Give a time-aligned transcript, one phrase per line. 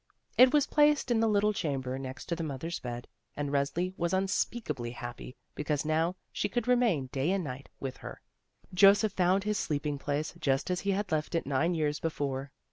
[0.35, 3.07] It was placed in the little chamber next the mother's bed,
[3.37, 8.19] and Resli was unspeakably happy because now she could remain day and night with her.
[8.73, 12.51] Joseph found his sleeping place just as he had left it nine years before.